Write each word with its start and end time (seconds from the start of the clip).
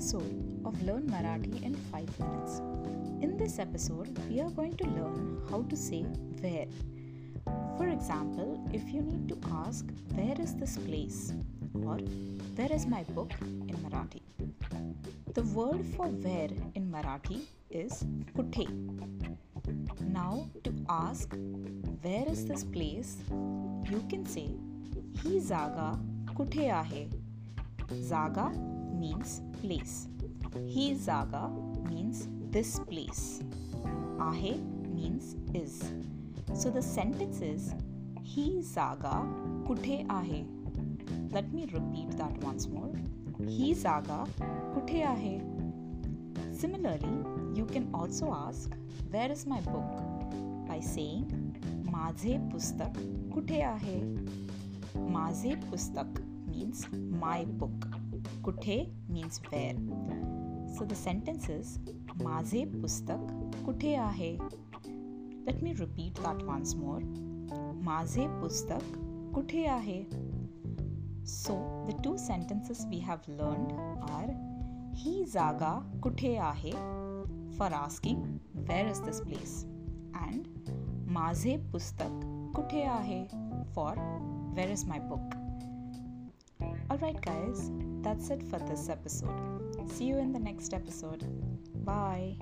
learn 0.00 1.02
Marathi 1.12 1.62
in 1.62 1.74
5 1.74 2.20
minutes. 2.20 2.60
In 3.20 3.36
this 3.36 3.58
episode, 3.58 4.18
we 4.30 4.40
are 4.40 4.48
going 4.48 4.74
to 4.78 4.84
learn 4.84 5.42
how 5.50 5.60
to 5.68 5.76
say 5.76 6.00
where. 6.40 6.68
For 7.76 7.86
example, 7.88 8.66
if 8.72 8.82
you 8.94 9.02
need 9.02 9.28
to 9.28 9.36
ask, 9.52 9.84
Where 10.14 10.40
is 10.40 10.54
this 10.54 10.78
place? 10.78 11.34
or 11.74 11.98
Where 12.56 12.72
is 12.72 12.86
my 12.86 13.02
book 13.18 13.32
in 13.42 13.76
Marathi? 13.84 14.22
The 15.34 15.42
word 15.58 15.84
for 15.96 16.06
where 16.06 16.48
in 16.74 16.90
Marathi 16.90 17.42
is 17.68 18.02
kuthe. 18.34 18.66
Now, 20.00 20.48
to 20.64 20.72
ask, 20.88 21.28
Where 22.00 22.26
is 22.26 22.46
this 22.46 22.64
place? 22.64 23.18
you 23.90 24.02
can 24.08 24.24
say, 24.24 24.48
Hi 25.22 25.38
zaga 25.38 25.98
kuthe 26.34 26.70
ahe. 26.82 27.08
Zaga 28.00 28.52
means 29.00 29.40
place. 29.62 30.08
He 30.66 30.94
Zaga 30.94 31.50
means 31.88 32.28
this 32.50 32.78
place. 32.80 33.40
Ahe 34.20 34.54
means 34.94 35.36
is. 35.54 35.92
So 36.54 36.70
the 36.70 36.82
sentence 36.82 37.40
is 37.40 37.74
He 38.22 38.62
Zaga 38.62 39.16
Kuthe 39.66 40.06
Ahe. 40.18 40.44
Let 41.30 41.52
me 41.52 41.66
repeat 41.72 42.10
that 42.18 42.36
once 42.48 42.68
more. 42.68 42.92
He 43.48 43.72
Zaga 43.74 44.26
Kuthe 44.74 45.02
Ahe. 45.14 45.40
Similarly, 46.52 47.16
you 47.54 47.64
can 47.64 47.88
also 47.94 48.32
ask 48.32 48.70
Where 49.10 49.32
is 49.32 49.46
my 49.46 49.60
book? 49.60 50.10
by 50.70 50.78
saying 50.78 51.24
Maze 51.92 52.34
Pustak 52.50 52.94
Kuthe 53.34 53.60
Ahe. 53.74 53.96
Maze 55.14 55.56
Pustak 55.68 56.29
means 56.50 56.86
my 56.92 57.44
book. 57.44 57.86
Kuthe 58.42 58.90
means 59.08 59.40
where. 59.50 59.74
So 60.76 60.84
the 60.84 60.94
sentence 60.94 61.48
is 61.48 61.78
Maze 62.18 62.64
Pustak 62.80 63.22
Kuthe 63.64 63.98
Ahe. 63.98 64.38
Let 65.46 65.62
me 65.62 65.74
repeat 65.74 66.14
that 66.16 66.42
once 66.46 66.74
more. 66.74 67.00
Maze 67.88 68.24
Pustak 68.40 68.82
Kuthe 69.32 69.66
Ahe. 69.76 70.06
So 71.24 71.84
the 71.86 71.94
two 72.02 72.16
sentences 72.18 72.86
we 72.90 72.98
have 73.00 73.26
learned 73.28 73.72
are 74.16 74.30
He 74.94 75.26
Zaga 75.26 75.82
Kuthe 76.00 76.40
Ahe 76.40 76.72
for 77.56 77.72
asking 77.72 78.40
where 78.66 78.86
is 78.86 79.00
this 79.02 79.20
place 79.20 79.66
and 80.14 80.48
Maze 81.06 81.58
Pustak 81.72 82.14
Kuthe 82.54 82.82
Ahe 82.98 83.28
for 83.74 83.92
where 84.54 84.68
is 84.68 84.84
my 84.84 84.98
book. 84.98 85.36
Alright, 86.90 87.20
guys, 87.22 87.70
that's 88.02 88.30
it 88.30 88.42
for 88.42 88.58
this 88.58 88.88
episode. 88.88 89.30
See 89.92 90.06
you 90.06 90.18
in 90.18 90.32
the 90.32 90.40
next 90.40 90.74
episode. 90.74 91.24
Bye. 91.84 92.36